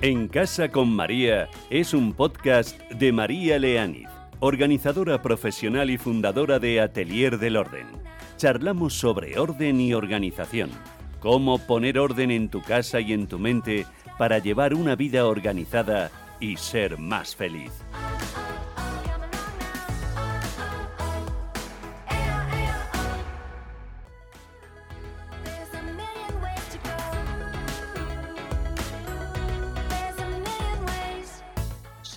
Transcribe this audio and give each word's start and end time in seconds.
En 0.00 0.28
Casa 0.28 0.68
con 0.68 0.94
María 0.94 1.48
es 1.70 1.92
un 1.92 2.12
podcast 2.12 2.80
de 2.82 3.10
María 3.10 3.58
Leániz, 3.58 4.06
organizadora 4.38 5.20
profesional 5.22 5.90
y 5.90 5.98
fundadora 5.98 6.60
de 6.60 6.80
Atelier 6.80 7.36
del 7.36 7.56
Orden. 7.56 7.88
Charlamos 8.36 8.94
sobre 8.94 9.36
orden 9.40 9.80
y 9.80 9.94
organización, 9.94 10.70
cómo 11.18 11.58
poner 11.58 11.98
orden 11.98 12.30
en 12.30 12.48
tu 12.48 12.62
casa 12.62 13.00
y 13.00 13.12
en 13.12 13.26
tu 13.26 13.40
mente 13.40 13.86
para 14.18 14.38
llevar 14.38 14.72
una 14.72 14.94
vida 14.94 15.26
organizada 15.26 16.12
y 16.38 16.56
ser 16.58 16.96
más 16.98 17.34
feliz. 17.34 17.72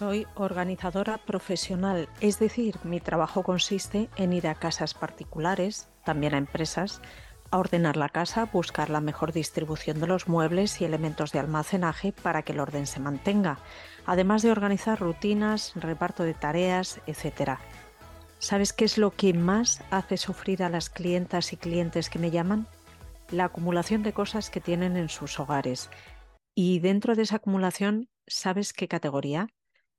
Soy 0.01 0.25
organizadora 0.33 1.19
profesional, 1.19 2.09
es 2.21 2.39
decir, 2.39 2.79
mi 2.83 2.99
trabajo 2.99 3.43
consiste 3.43 4.09
en 4.15 4.33
ir 4.33 4.47
a 4.47 4.55
casas 4.55 4.95
particulares, 4.95 5.89
también 6.03 6.33
a 6.33 6.39
empresas, 6.39 7.03
a 7.51 7.59
ordenar 7.59 7.97
la 7.97 8.09
casa, 8.09 8.45
buscar 8.51 8.89
la 8.89 8.99
mejor 8.99 9.31
distribución 9.31 9.99
de 9.99 10.07
los 10.07 10.27
muebles 10.27 10.81
y 10.81 10.85
elementos 10.85 11.31
de 11.31 11.37
almacenaje 11.37 12.13
para 12.13 12.41
que 12.41 12.53
el 12.53 12.61
orden 12.61 12.87
se 12.87 12.99
mantenga, 12.99 13.59
además 14.07 14.41
de 14.41 14.49
organizar 14.49 14.99
rutinas, 14.99 15.73
reparto 15.75 16.23
de 16.23 16.33
tareas, 16.33 16.99
etc. 17.05 17.59
¿Sabes 18.39 18.73
qué 18.73 18.85
es 18.85 18.97
lo 18.97 19.11
que 19.11 19.35
más 19.35 19.83
hace 19.91 20.17
sufrir 20.17 20.63
a 20.63 20.69
las 20.69 20.89
clientas 20.89 21.53
y 21.53 21.57
clientes 21.57 22.09
que 22.09 22.17
me 22.17 22.31
llaman? 22.31 22.65
La 23.29 23.43
acumulación 23.45 24.01
de 24.01 24.13
cosas 24.13 24.49
que 24.49 24.61
tienen 24.61 24.97
en 24.97 25.09
sus 25.09 25.39
hogares. 25.39 25.91
Y 26.55 26.79
dentro 26.79 27.13
de 27.13 27.21
esa 27.21 27.35
acumulación, 27.35 28.09
¿sabes 28.25 28.73
qué 28.73 28.87
categoría? 28.87 29.47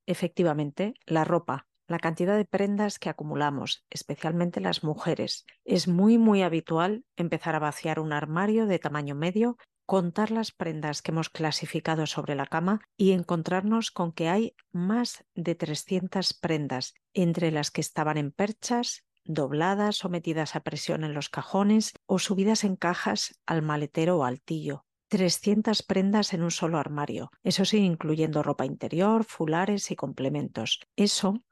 Efectivamente, 0.06 0.94
la 1.06 1.24
ropa, 1.24 1.66
la 1.86 1.98
cantidad 1.98 2.36
de 2.36 2.44
prendas 2.44 2.98
que 2.98 3.08
acumulamos, 3.08 3.84
especialmente 3.90 4.60
las 4.60 4.82
mujeres. 4.82 5.44
Es 5.64 5.88
muy, 5.88 6.18
muy 6.18 6.42
habitual 6.42 7.04
empezar 7.16 7.54
a 7.54 7.60
vaciar 7.60 8.00
un 8.00 8.12
armario 8.12 8.66
de 8.66 8.78
tamaño 8.78 9.14
medio, 9.14 9.58
contar 9.86 10.30
las 10.30 10.52
prendas 10.52 11.02
que 11.02 11.10
hemos 11.10 11.28
clasificado 11.28 12.06
sobre 12.06 12.34
la 12.34 12.46
cama 12.46 12.80
y 12.96 13.12
encontrarnos 13.12 13.90
con 13.90 14.12
que 14.12 14.28
hay 14.28 14.54
más 14.72 15.24
de 15.34 15.54
300 15.54 16.34
prendas, 16.34 16.94
entre 17.12 17.50
las 17.50 17.70
que 17.70 17.80
estaban 17.80 18.16
en 18.16 18.32
perchas, 18.32 19.04
dobladas 19.24 20.04
o 20.04 20.08
metidas 20.08 20.56
a 20.56 20.60
presión 20.60 21.04
en 21.04 21.14
los 21.14 21.28
cajones 21.28 21.92
o 22.06 22.18
subidas 22.18 22.64
en 22.64 22.76
cajas 22.76 23.40
al 23.46 23.62
maletero 23.62 24.18
o 24.18 24.24
altillo. 24.24 24.84
300 25.12 25.82
prendas 25.82 26.32
en 26.32 26.42
un 26.42 26.50
solo 26.50 26.78
armario, 26.78 27.30
eso 27.42 27.66
sí, 27.66 27.76
incluyendo 27.76 28.42
ropa 28.42 28.64
interior, 28.64 29.24
fulares 29.24 29.90
y 29.90 29.94
complementos. 29.94 30.80
Eso 30.96 31.44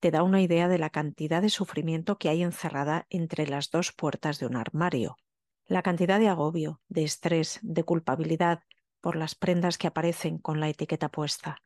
te 0.00 0.10
da 0.10 0.24
una 0.24 0.42
idea 0.42 0.66
de 0.66 0.78
la 0.78 0.90
cantidad 0.90 1.40
de 1.40 1.48
sufrimiento 1.48 2.18
que 2.18 2.28
hay 2.28 2.42
encerrada 2.42 3.06
entre 3.10 3.46
las 3.46 3.70
dos 3.70 3.92
puertas 3.92 4.40
de 4.40 4.46
un 4.46 4.56
armario. 4.56 5.14
La 5.64 5.82
cantidad 5.82 6.18
de 6.18 6.26
agobio, 6.26 6.80
de 6.88 7.04
estrés, 7.04 7.60
de 7.62 7.84
culpabilidad 7.84 8.64
por 9.00 9.14
las 9.14 9.36
prendas 9.36 9.78
que 9.78 9.86
aparecen 9.86 10.38
con 10.38 10.58
la 10.58 10.68
etiqueta 10.68 11.08
puesta. 11.08 11.58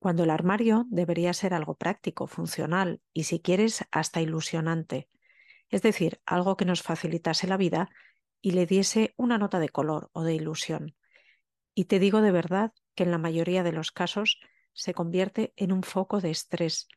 Cuando 0.00 0.24
el 0.24 0.30
armario 0.30 0.86
debería 0.88 1.34
ser 1.34 1.54
algo 1.54 1.76
práctico, 1.76 2.26
funcional 2.26 3.00
y 3.12 3.24
si 3.24 3.38
quieres 3.38 3.84
hasta 3.92 4.20
ilusionante, 4.22 5.08
es 5.68 5.82
decir, 5.82 6.20
algo 6.26 6.56
que 6.56 6.64
nos 6.64 6.82
facilitase 6.82 7.46
la 7.46 7.58
vida 7.58 7.90
y 8.40 8.52
le 8.52 8.66
diese 8.66 9.14
una 9.16 9.38
nota 9.38 9.58
de 9.58 9.68
color 9.68 10.10
o 10.12 10.22
de 10.22 10.34
ilusión. 10.34 10.94
Y 11.74 11.84
te 11.84 11.98
digo 11.98 12.20
de 12.20 12.32
verdad 12.32 12.72
que 12.94 13.04
en 13.04 13.10
la 13.10 13.18
mayoría 13.18 13.62
de 13.62 13.72
los 13.72 13.92
casos 13.92 14.40
se 14.72 14.94
convierte 14.94 15.52
en 15.56 15.72
un 15.72 15.82
foco 15.82 16.20
de 16.20 16.30
estrés, 16.30 16.88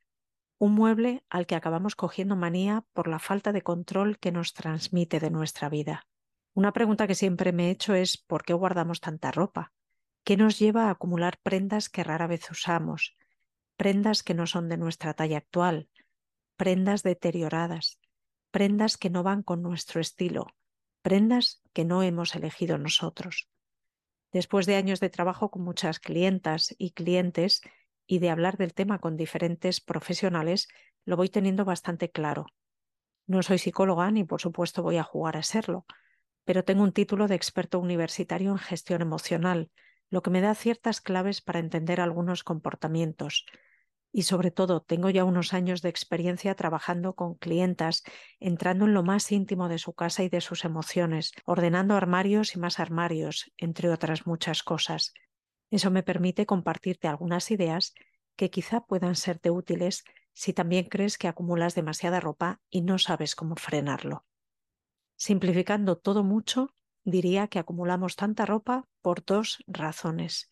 un 0.57 0.73
mueble 0.73 1.23
al 1.29 1.47
que 1.47 1.55
acabamos 1.55 1.95
cogiendo 1.95 2.35
manía 2.35 2.85
por 2.93 3.07
la 3.07 3.17
falta 3.17 3.51
de 3.51 3.63
control 3.63 4.19
que 4.19 4.31
nos 4.31 4.53
transmite 4.53 5.19
de 5.19 5.31
nuestra 5.31 5.69
vida. 5.69 6.07
Una 6.53 6.71
pregunta 6.71 7.07
que 7.07 7.15
siempre 7.15 7.51
me 7.51 7.67
he 7.67 7.71
hecho 7.71 7.95
es 7.95 8.17
¿por 8.17 8.43
qué 8.43 8.53
guardamos 8.53 8.99
tanta 8.99 9.31
ropa? 9.31 9.73
¿Qué 10.23 10.37
nos 10.37 10.59
lleva 10.59 10.85
a 10.85 10.91
acumular 10.91 11.39
prendas 11.41 11.89
que 11.89 12.03
rara 12.03 12.27
vez 12.27 12.51
usamos? 12.51 13.17
Prendas 13.75 14.21
que 14.21 14.35
no 14.35 14.45
son 14.45 14.69
de 14.69 14.77
nuestra 14.77 15.15
talla 15.15 15.37
actual, 15.37 15.89
prendas 16.57 17.01
deterioradas, 17.01 17.99
prendas 18.51 18.97
que 18.97 19.09
no 19.09 19.23
van 19.23 19.41
con 19.41 19.63
nuestro 19.63 19.99
estilo, 19.99 20.47
prendas 21.01 21.61
que 21.73 21.85
no 21.85 22.03
hemos 22.03 22.35
elegido 22.35 22.77
nosotros. 22.77 23.49
Después 24.31 24.65
de 24.65 24.75
años 24.75 24.99
de 24.99 25.09
trabajo 25.09 25.51
con 25.51 25.63
muchas 25.63 25.99
clientas 25.99 26.73
y 26.77 26.91
clientes 26.91 27.61
y 28.07 28.19
de 28.19 28.29
hablar 28.29 28.57
del 28.57 28.73
tema 28.73 28.99
con 28.99 29.17
diferentes 29.17 29.81
profesionales, 29.81 30.67
lo 31.05 31.17
voy 31.17 31.29
teniendo 31.29 31.65
bastante 31.65 32.09
claro. 32.11 32.47
No 33.27 33.43
soy 33.43 33.57
psicóloga 33.57 34.09
ni 34.11 34.23
por 34.23 34.41
supuesto 34.41 34.83
voy 34.83 34.97
a 34.97 35.03
jugar 35.03 35.37
a 35.37 35.43
serlo, 35.43 35.85
pero 36.45 36.63
tengo 36.63 36.83
un 36.83 36.93
título 36.93 37.27
de 37.27 37.35
experto 37.35 37.79
universitario 37.79 38.51
en 38.51 38.57
gestión 38.57 39.01
emocional, 39.01 39.71
lo 40.09 40.21
que 40.21 40.29
me 40.29 40.41
da 40.41 40.55
ciertas 40.55 41.01
claves 41.01 41.41
para 41.41 41.59
entender 41.59 42.01
algunos 42.01 42.43
comportamientos, 42.43 43.45
y 44.11 44.23
sobre 44.23 44.51
todo 44.51 44.81
tengo 44.81 45.09
ya 45.09 45.23
unos 45.23 45.53
años 45.53 45.81
de 45.81 45.89
experiencia 45.89 46.55
trabajando 46.55 47.15
con 47.15 47.35
clientas, 47.35 48.03
entrando 48.39 48.85
en 48.85 48.93
lo 48.93 49.03
más 49.03 49.31
íntimo 49.31 49.69
de 49.69 49.77
su 49.77 49.93
casa 49.93 50.23
y 50.23 50.29
de 50.29 50.41
sus 50.41 50.65
emociones, 50.65 51.31
ordenando 51.45 51.95
armarios 51.95 52.55
y 52.55 52.59
más 52.59 52.79
armarios, 52.79 53.51
entre 53.57 53.89
otras 53.89 54.27
muchas 54.27 54.63
cosas. 54.63 55.13
Eso 55.69 55.91
me 55.91 56.03
permite 56.03 56.45
compartirte 56.45 57.07
algunas 57.07 57.51
ideas 57.51 57.93
que 58.35 58.49
quizá 58.49 58.81
puedan 58.81 59.15
serte 59.15 59.51
útiles 59.51 60.03
si 60.33 60.53
también 60.53 60.85
crees 60.85 61.17
que 61.17 61.27
acumulas 61.27 61.75
demasiada 61.75 62.19
ropa 62.19 62.61
y 62.69 62.81
no 62.81 62.97
sabes 62.97 63.35
cómo 63.35 63.55
frenarlo. 63.55 64.25
Simplificando 65.15 65.97
todo 65.97 66.23
mucho, 66.23 66.73
diría 67.03 67.47
que 67.47 67.59
acumulamos 67.59 68.15
tanta 68.15 68.45
ropa 68.45 68.87
por 69.01 69.23
dos 69.23 69.63
razones. 69.67 70.49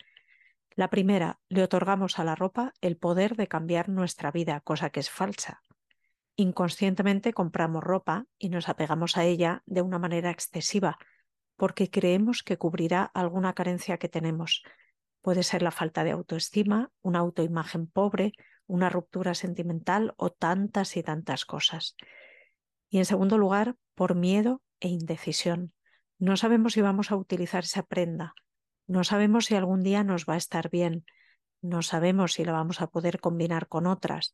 La 0.79 0.89
primera, 0.89 1.41
le 1.49 1.61
otorgamos 1.61 2.19
a 2.19 2.23
la 2.23 2.35
ropa 2.35 2.73
el 2.79 2.95
poder 2.95 3.35
de 3.35 3.49
cambiar 3.49 3.89
nuestra 3.89 4.31
vida, 4.31 4.61
cosa 4.61 4.91
que 4.91 5.01
es 5.01 5.09
falsa. 5.09 5.61
Inconscientemente 6.37 7.33
compramos 7.33 7.83
ropa 7.83 8.27
y 8.37 8.47
nos 8.47 8.69
apegamos 8.69 9.17
a 9.17 9.25
ella 9.25 9.61
de 9.65 9.81
una 9.81 9.99
manera 9.99 10.31
excesiva, 10.31 10.97
porque 11.57 11.89
creemos 11.89 12.43
que 12.43 12.55
cubrirá 12.57 13.03
alguna 13.03 13.51
carencia 13.55 13.97
que 13.97 14.07
tenemos. 14.07 14.63
Puede 15.21 15.43
ser 15.43 15.63
la 15.63 15.71
falta 15.71 16.05
de 16.05 16.11
autoestima, 16.11 16.93
una 17.01 17.19
autoimagen 17.19 17.87
pobre, 17.87 18.31
una 18.65 18.87
ruptura 18.87 19.33
sentimental 19.33 20.13
o 20.15 20.29
tantas 20.29 20.95
y 20.95 21.03
tantas 21.03 21.43
cosas. 21.43 21.97
Y 22.89 22.99
en 22.99 23.05
segundo 23.05 23.37
lugar, 23.37 23.75
por 23.95 24.15
miedo 24.15 24.61
e 24.79 24.87
indecisión. 24.87 25.73
No 26.19 26.37
sabemos 26.37 26.71
si 26.71 26.81
vamos 26.81 27.11
a 27.11 27.17
utilizar 27.17 27.65
esa 27.65 27.83
prenda, 27.83 28.33
no 28.89 29.03
sabemos 29.03 29.45
si 29.45 29.55
algún 29.55 29.83
día 29.83 30.03
nos 30.03 30.25
va 30.25 30.33
a 30.33 30.37
estar 30.37 30.71
bien, 30.71 31.05
no 31.61 31.83
sabemos 31.83 32.33
si 32.33 32.43
la 32.43 32.53
vamos 32.53 32.81
a 32.81 32.87
poder 32.87 33.19
combinar 33.19 33.67
con 33.67 33.85
otras, 33.85 34.33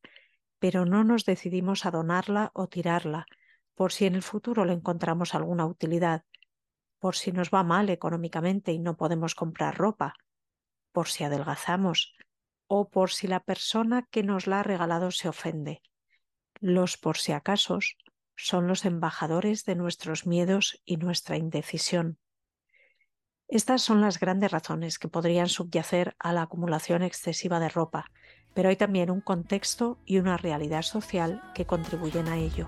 pero 0.60 0.86
no 0.86 1.04
nos 1.04 1.26
decidimos 1.26 1.86
a 1.86 1.92
donarla 1.92 2.52
o 2.54 2.68
tirarla, 2.68 3.26
por 3.76 3.92
si 3.92 4.06
en 4.06 4.16
el 4.16 4.24
futuro 4.24 4.64
le 4.64 4.72
encontramos 4.72 5.36
alguna 5.36 5.66
utilidad, 5.66 6.24
por 7.00 7.18
si 7.18 7.34
nos 7.34 7.50
va 7.50 7.64
mal 7.64 7.90
económicamente 7.90 8.72
y 8.72 8.80
no 8.80 8.96
podemos 8.96 9.36
comprar 9.36 9.78
ropa, 9.78 10.14
por 10.94 11.10
si 11.10 11.26
adelgazamos 11.26 12.16
o 12.68 12.90
por 12.90 13.12
si 13.12 13.28
la 13.28 13.42
persona 13.42 14.08
que 14.10 14.24
nos 14.24 14.48
la 14.48 14.62
ha 14.62 14.64
regalado 14.64 15.12
se 15.12 15.28
ofende. 15.28 15.82
Los 16.62 16.98
por 16.98 17.18
si 17.18 17.34
acasos 17.34 17.98
son 18.38 18.68
los 18.68 18.86
embajadores 18.86 19.66
de 19.66 19.76
nuestros 19.76 20.26
miedos 20.26 20.82
y 20.85 20.96
nuestra 20.96 21.35
indecisión. 21.35 22.20
Estas 23.47 23.84
son 23.84 24.02
las 24.02 24.20
grandes 24.20 24.52
razones 24.52 24.97
que 24.97 25.08
podrían 25.08 25.50
subyacer 25.50 26.16
a 26.18 26.34
la 26.34 26.42
acumulación 26.42 27.03
excesiva 27.03 27.59
de 27.59 27.70
ropa, 27.70 28.06
pero 28.56 28.70
hay 28.70 28.76
también 28.76 29.12
un 29.12 29.22
contexto 29.22 30.00
y 30.03 30.18
una 30.18 30.36
realidad 30.36 30.82
social 30.82 31.44
que 31.53 31.68
contribuyen 31.68 32.28
a 32.28 32.38
ello. 32.38 32.68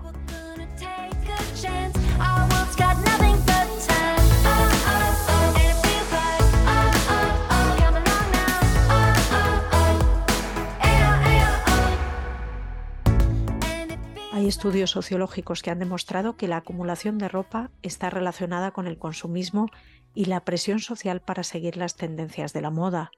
Hay 14.32 14.46
estudios 14.46 14.92
sociológicos 14.92 15.62
que 15.62 15.72
han 15.72 15.80
demostrado 15.80 16.36
que 16.36 16.46
la 16.46 16.58
acumulación 16.58 17.18
de 17.18 17.26
ropa 17.26 17.72
está 17.82 18.08
relacionada 18.08 18.70
con 18.70 18.86
el 18.86 18.96
consumismo 18.96 19.68
y 20.18 20.24
la 20.24 20.44
presión 20.44 20.80
social 20.80 21.20
para 21.20 21.44
seguir 21.44 21.76
las 21.76 21.94
tendencias 21.94 22.52
de 22.52 22.60
la 22.60 22.70
moda. 22.70 23.12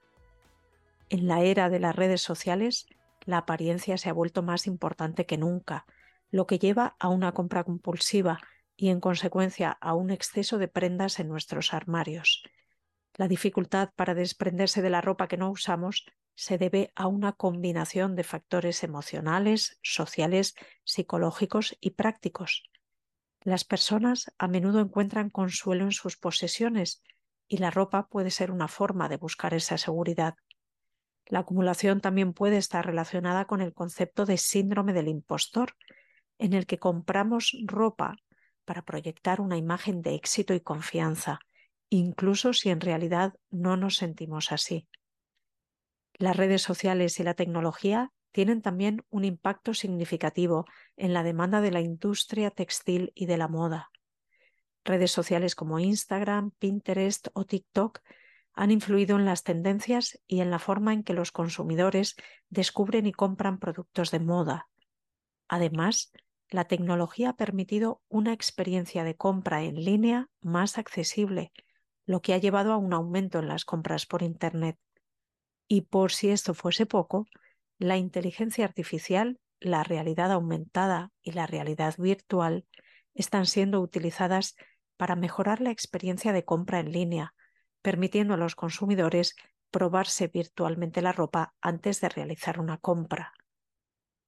En 1.09 1.27
la 1.27 1.41
era 1.41 1.67
de 1.67 1.79
las 1.79 1.95
redes 1.95 2.21
sociales, 2.21 2.85
la 3.25 3.39
apariencia 3.39 3.97
se 3.97 4.09
ha 4.09 4.13
vuelto 4.13 4.43
más 4.43 4.67
importante 4.67 5.25
que 5.25 5.35
nunca, 5.35 5.87
lo 6.29 6.45
que 6.45 6.59
lleva 6.59 6.95
a 6.99 7.07
una 7.09 7.31
compra 7.31 7.63
compulsiva 7.63 8.39
y 8.77 8.89
en 8.89 8.99
consecuencia 8.99 9.79
a 9.81 9.95
un 9.95 10.11
exceso 10.11 10.59
de 10.59 10.67
prendas 10.67 11.19
en 11.19 11.27
nuestros 11.27 11.73
armarios. 11.73 12.43
La 13.15 13.27
dificultad 13.27 13.89
para 13.95 14.13
desprenderse 14.13 14.83
de 14.83 14.91
la 14.91 15.01
ropa 15.01 15.27
que 15.27 15.37
no 15.37 15.49
usamos 15.49 16.05
se 16.35 16.59
debe 16.59 16.91
a 16.93 17.07
una 17.07 17.31
combinación 17.31 18.15
de 18.15 18.23
factores 18.23 18.83
emocionales, 18.83 19.79
sociales, 19.81 20.53
psicológicos 20.83 21.75
y 21.81 21.89
prácticos. 21.89 22.70
Las 23.43 23.63
personas 23.63 24.31
a 24.37 24.47
menudo 24.47 24.79
encuentran 24.79 25.31
consuelo 25.31 25.85
en 25.85 25.91
sus 25.91 26.15
posesiones 26.15 27.01
y 27.47 27.57
la 27.57 27.71
ropa 27.71 28.07
puede 28.07 28.29
ser 28.29 28.51
una 28.51 28.67
forma 28.67 29.09
de 29.09 29.17
buscar 29.17 29.53
esa 29.53 29.77
seguridad. 29.77 30.35
La 31.25 31.39
acumulación 31.39 32.01
también 32.01 32.33
puede 32.33 32.57
estar 32.57 32.85
relacionada 32.85 33.45
con 33.45 33.61
el 33.61 33.73
concepto 33.73 34.25
de 34.25 34.37
síndrome 34.37 34.93
del 34.93 35.07
impostor, 35.07 35.75
en 36.37 36.53
el 36.53 36.65
que 36.65 36.77
compramos 36.77 37.57
ropa 37.65 38.15
para 38.65 38.83
proyectar 38.83 39.41
una 39.41 39.57
imagen 39.57 40.01
de 40.01 40.15
éxito 40.15 40.53
y 40.53 40.59
confianza, 40.59 41.39
incluso 41.89 42.53
si 42.53 42.69
en 42.69 42.79
realidad 42.79 43.33
no 43.49 43.75
nos 43.75 43.97
sentimos 43.97 44.51
así. 44.51 44.87
Las 46.13 46.37
redes 46.37 46.61
sociales 46.61 47.19
y 47.19 47.23
la 47.23 47.33
tecnología 47.33 48.11
tienen 48.31 48.61
también 48.61 49.05
un 49.09 49.25
impacto 49.25 49.73
significativo 49.73 50.65
en 50.97 51.13
la 51.13 51.23
demanda 51.23 51.61
de 51.61 51.71
la 51.71 51.81
industria 51.81 52.51
textil 52.51 53.11
y 53.15 53.25
de 53.25 53.37
la 53.37 53.47
moda. 53.47 53.91
Redes 54.83 55.11
sociales 55.11 55.55
como 55.55 55.79
Instagram, 55.79 56.51
Pinterest 56.57 57.27
o 57.33 57.45
TikTok 57.45 57.99
han 58.53 58.71
influido 58.71 59.17
en 59.17 59.25
las 59.25 59.43
tendencias 59.43 60.19
y 60.27 60.41
en 60.41 60.49
la 60.49 60.59
forma 60.59 60.93
en 60.93 61.03
que 61.03 61.13
los 61.13 61.31
consumidores 61.31 62.15
descubren 62.49 63.05
y 63.05 63.11
compran 63.11 63.59
productos 63.59 64.11
de 64.11 64.19
moda. 64.19 64.67
Además, 65.47 66.11
la 66.49 66.65
tecnología 66.65 67.29
ha 67.29 67.35
permitido 67.35 68.01
una 68.09 68.33
experiencia 68.33 69.03
de 69.03 69.15
compra 69.15 69.63
en 69.63 69.75
línea 69.75 70.29
más 70.41 70.77
accesible, 70.77 71.53
lo 72.05 72.21
que 72.21 72.33
ha 72.33 72.37
llevado 72.37 72.73
a 72.73 72.77
un 72.77 72.93
aumento 72.93 73.39
en 73.39 73.47
las 73.47 73.63
compras 73.63 74.05
por 74.05 74.21
Internet. 74.21 74.77
Y 75.67 75.81
por 75.81 76.11
si 76.11 76.29
esto 76.29 76.53
fuese 76.53 76.85
poco, 76.85 77.27
la 77.81 77.97
inteligencia 77.97 78.63
artificial, 78.63 79.39
la 79.59 79.83
realidad 79.83 80.31
aumentada 80.31 81.11
y 81.23 81.31
la 81.31 81.47
realidad 81.47 81.95
virtual 81.97 82.65
están 83.15 83.47
siendo 83.47 83.81
utilizadas 83.81 84.55
para 84.97 85.15
mejorar 85.15 85.61
la 85.61 85.71
experiencia 85.71 86.31
de 86.31 86.45
compra 86.45 86.79
en 86.79 86.91
línea, 86.91 87.33
permitiendo 87.81 88.35
a 88.35 88.37
los 88.37 88.55
consumidores 88.55 89.35
probarse 89.71 90.27
virtualmente 90.27 91.01
la 91.01 91.11
ropa 91.11 91.55
antes 91.59 92.01
de 92.01 92.09
realizar 92.09 92.59
una 92.59 92.77
compra. 92.77 93.33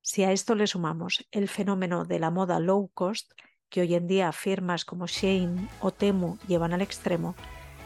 Si 0.01 0.23
a 0.23 0.31
esto 0.31 0.55
le 0.55 0.65
sumamos 0.65 1.27
el 1.29 1.47
fenómeno 1.47 2.05
de 2.05 2.17
la 2.17 2.31
moda 2.31 2.59
low 2.59 2.89
cost, 2.93 3.33
que 3.69 3.81
hoy 3.81 3.93
en 3.93 4.07
día 4.07 4.31
firmas 4.31 4.83
como 4.83 5.05
Shein 5.05 5.69
o 5.79 5.91
Temu 5.91 6.37
llevan 6.47 6.73
al 6.73 6.81
extremo, 6.81 7.35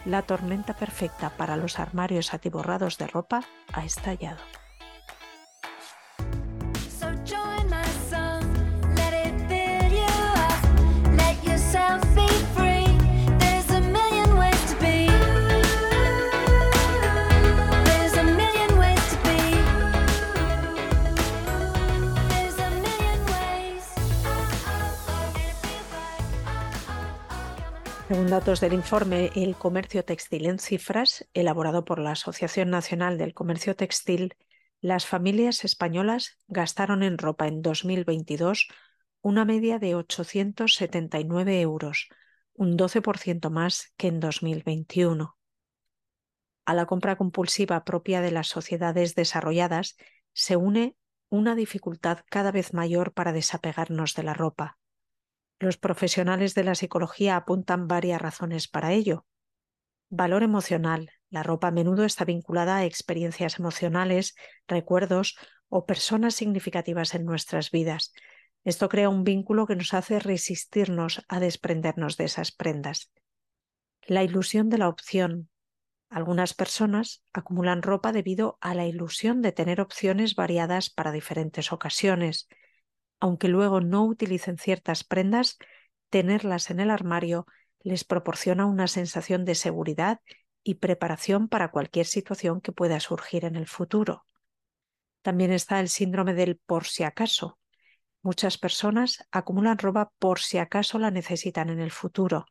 la 0.06 0.22
tormenta 0.22 0.78
perfecta 0.78 1.36
para 1.36 1.58
los 1.58 1.78
armarios 1.78 2.34
atiborrados 2.34 2.98
de 2.98 3.08
ropa 3.08 3.44
ha 3.74 3.84
estallado. 3.84 4.42
Según 28.08 28.28
datos 28.28 28.62
del 28.62 28.72
informe 28.72 29.32
El 29.36 29.58
comercio 29.58 30.06
textil 30.06 30.46
en 30.46 30.60
cifras, 30.60 31.28
elaborado 31.34 31.84
por 31.84 32.00
la 32.00 32.12
Asociación 32.12 32.70
Nacional 32.70 33.18
del 33.18 33.34
Comercio 33.34 33.76
Textil, 33.76 34.38
las 34.80 35.06
familias 35.06 35.66
españolas 35.66 36.40
gastaron 36.48 37.04
en 37.04 37.18
ropa 37.18 37.48
en 37.48 37.62
2022 37.62 38.70
una 39.20 39.44
media 39.44 39.78
de 39.78 39.96
879 39.96 41.60
euros, 41.60 42.08
un 42.54 42.78
12% 42.78 43.50
más 43.50 43.92
que 43.98 44.08
en 44.08 44.22
2021. 44.22 45.38
A 46.64 46.74
la 46.74 46.86
compra 46.86 47.18
compulsiva 47.18 47.84
propia 47.84 48.22
de 48.22 48.32
las 48.32 48.48
sociedades 48.48 49.16
desarrolladas 49.16 49.98
se 50.32 50.56
une 50.56 50.96
una 51.28 51.56
dificultad 51.56 52.20
cada 52.30 52.54
vez 52.54 52.74
mayor 52.74 53.12
para 53.12 53.34
desapegarnos 53.34 54.16
de 54.16 54.24
la 54.24 54.34
ropa. 54.34 54.77
Los 55.60 55.78
profesionales 55.78 56.54
de 56.54 56.64
la 56.64 56.76
psicología 56.76 57.36
apuntan 57.36 57.88
varias 57.88 58.22
razones 58.22 58.68
para 58.68 58.94
ello. 58.94 59.26
Valor 60.10 60.44
emocional. 60.44 61.12
La 61.30 61.44
ropa 61.44 61.70
a 61.70 61.72
menudo 61.72 62.06
está 62.06 62.26
vinculada 62.26 62.78
a 62.78 62.86
experiencias 62.86 63.58
emocionales, 63.60 64.36
recuerdos 64.68 65.36
o 65.68 65.86
personas 65.86 66.36
significativas 66.36 67.16
en 67.16 67.26
nuestras 67.26 67.72
vidas. 67.72 68.14
Esto 68.64 68.88
crea 68.88 69.10
un 69.10 69.24
vínculo 69.24 69.66
que 69.66 69.76
nos 69.76 69.94
hace 69.94 70.20
resistirnos 70.20 71.26
a 71.28 71.40
desprendernos 71.40 72.18
de 72.18 72.26
esas 72.26 72.52
prendas. 72.52 73.12
La 74.06 74.24
ilusión 74.24 74.70
de 74.70 74.78
la 74.78 74.90
opción. 74.90 75.50
Algunas 76.10 76.54
personas 76.54 77.24
acumulan 77.34 77.82
ropa 77.82 78.14
debido 78.14 78.58
a 78.62 78.76
la 78.76 78.86
ilusión 78.86 79.42
de 79.42 79.52
tener 79.52 79.82
opciones 79.82 80.36
variadas 80.36 80.90
para 80.90 81.12
diferentes 81.12 81.74
ocasiones 81.74 82.48
aunque 83.20 83.48
luego 83.48 83.82
no 83.82 84.06
utilicen 84.06 84.58
ciertas 84.58 85.04
prendas, 85.04 85.58
tenerlas 86.10 86.70
en 86.70 86.80
el 86.80 86.90
armario 86.90 87.46
les 87.82 88.04
proporciona 88.04 88.66
una 88.66 88.88
sensación 88.88 89.46
de 89.46 89.56
seguridad 89.56 90.20
y 90.64 90.76
preparación 90.76 91.48
para 91.48 91.72
cualquier 91.72 92.06
situación 92.06 92.60
que 92.60 92.72
pueda 92.72 93.00
surgir 93.00 93.46
en 93.46 93.56
el 93.56 93.68
futuro. 93.68 94.26
También 95.22 95.52
está 95.52 95.80
el 95.80 95.90
síndrome 95.90 96.34
del 96.34 96.58
por 96.58 96.86
si 96.86 97.04
acaso. 97.04 97.60
Muchas 98.22 98.58
personas 98.58 99.26
acumulan 99.32 99.78
ropa 99.78 100.12
por 100.20 100.40
si 100.40 100.58
acaso 100.58 101.00
la 101.00 101.12
necesitan 101.12 101.70
en 101.70 101.80
el 101.80 101.92
futuro. 101.92 102.46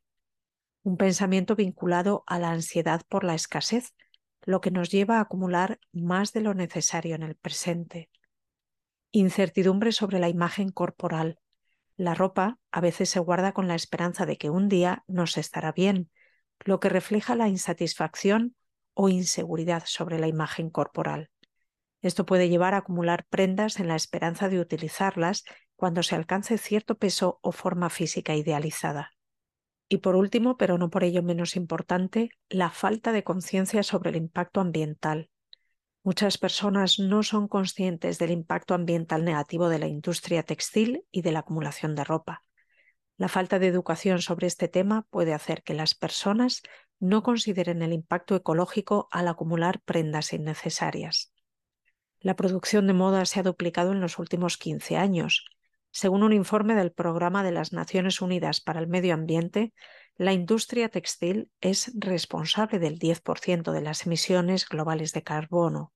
Un 0.82 0.96
pensamiento 0.96 1.56
vinculado 1.56 2.24
a 2.26 2.38
la 2.38 2.50
ansiedad 2.50 3.02
por 3.08 3.24
la 3.24 3.34
escasez, 3.34 3.94
lo 4.42 4.60
que 4.60 4.70
nos 4.70 4.90
lleva 4.90 5.18
a 5.18 5.22
acumular 5.22 5.78
más 5.92 6.32
de 6.32 6.40
lo 6.40 6.54
necesario 6.54 7.14
en 7.14 7.24
el 7.24 7.34
presente. 7.34 8.08
Incertidumbre 9.18 9.92
sobre 9.92 10.18
la 10.18 10.28
imagen 10.28 10.68
corporal. 10.68 11.38
La 11.96 12.12
ropa 12.12 12.58
a 12.70 12.82
veces 12.82 13.08
se 13.08 13.18
guarda 13.18 13.52
con 13.52 13.66
la 13.66 13.74
esperanza 13.74 14.26
de 14.26 14.36
que 14.36 14.50
un 14.50 14.68
día 14.68 15.04
nos 15.06 15.38
estará 15.38 15.72
bien, 15.72 16.10
lo 16.66 16.80
que 16.80 16.90
refleja 16.90 17.34
la 17.34 17.48
insatisfacción 17.48 18.56
o 18.92 19.08
inseguridad 19.08 19.84
sobre 19.86 20.18
la 20.18 20.26
imagen 20.26 20.68
corporal. 20.68 21.30
Esto 22.02 22.26
puede 22.26 22.50
llevar 22.50 22.74
a 22.74 22.76
acumular 22.76 23.24
prendas 23.30 23.80
en 23.80 23.88
la 23.88 23.96
esperanza 23.96 24.50
de 24.50 24.60
utilizarlas 24.60 25.44
cuando 25.76 26.02
se 26.02 26.14
alcance 26.14 26.58
cierto 26.58 26.98
peso 26.98 27.38
o 27.40 27.52
forma 27.52 27.88
física 27.88 28.34
idealizada. 28.34 29.12
Y 29.88 29.96
por 29.96 30.14
último, 30.14 30.58
pero 30.58 30.76
no 30.76 30.90
por 30.90 31.04
ello 31.04 31.22
menos 31.22 31.56
importante, 31.56 32.28
la 32.50 32.68
falta 32.68 33.12
de 33.12 33.24
conciencia 33.24 33.82
sobre 33.82 34.10
el 34.10 34.16
impacto 34.16 34.60
ambiental. 34.60 35.30
Muchas 36.06 36.38
personas 36.38 37.00
no 37.00 37.24
son 37.24 37.48
conscientes 37.48 38.20
del 38.20 38.30
impacto 38.30 38.74
ambiental 38.74 39.24
negativo 39.24 39.68
de 39.68 39.80
la 39.80 39.88
industria 39.88 40.44
textil 40.44 41.04
y 41.10 41.22
de 41.22 41.32
la 41.32 41.40
acumulación 41.40 41.96
de 41.96 42.04
ropa. 42.04 42.44
La 43.16 43.26
falta 43.26 43.58
de 43.58 43.66
educación 43.66 44.22
sobre 44.22 44.46
este 44.46 44.68
tema 44.68 45.08
puede 45.10 45.34
hacer 45.34 45.64
que 45.64 45.74
las 45.74 45.96
personas 45.96 46.62
no 47.00 47.24
consideren 47.24 47.82
el 47.82 47.92
impacto 47.92 48.36
ecológico 48.36 49.08
al 49.10 49.26
acumular 49.26 49.80
prendas 49.80 50.32
innecesarias. 50.32 51.32
La 52.20 52.36
producción 52.36 52.86
de 52.86 52.92
moda 52.92 53.24
se 53.24 53.40
ha 53.40 53.42
duplicado 53.42 53.90
en 53.90 54.00
los 54.00 54.20
últimos 54.20 54.58
15 54.58 54.96
años. 54.96 55.44
Según 55.90 56.22
un 56.22 56.32
informe 56.32 56.76
del 56.76 56.92
Programa 56.92 57.42
de 57.42 57.50
las 57.50 57.72
Naciones 57.72 58.20
Unidas 58.20 58.60
para 58.60 58.78
el 58.78 58.86
Medio 58.86 59.12
Ambiente, 59.12 59.74
la 60.14 60.32
industria 60.32 60.88
textil 60.88 61.50
es 61.60 61.90
responsable 61.96 62.78
del 62.78 63.00
10% 63.00 63.72
de 63.72 63.80
las 63.80 64.06
emisiones 64.06 64.68
globales 64.68 65.12
de 65.12 65.24
carbono. 65.24 65.94